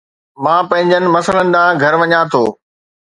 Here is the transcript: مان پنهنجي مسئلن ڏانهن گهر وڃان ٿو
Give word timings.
مان 0.43 0.61
پنهنجي 0.69 1.09
مسئلن 1.15 1.47
ڏانهن 1.55 1.79
گهر 1.81 1.93
وڃان 2.01 2.23
ٿو 2.33 2.43